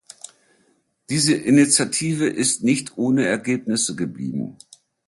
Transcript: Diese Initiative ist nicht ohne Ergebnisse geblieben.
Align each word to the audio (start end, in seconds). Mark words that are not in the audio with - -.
Diese 1.11 1.35
Initiative 1.35 2.25
ist 2.27 2.63
nicht 2.63 2.97
ohne 2.97 3.27
Ergebnisse 3.27 3.95
geblieben. 3.95 4.57